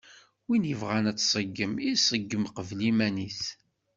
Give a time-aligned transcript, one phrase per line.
[0.47, 3.43] Win yebɣan ad tṣeggem, iṣeggem qbel iman-is.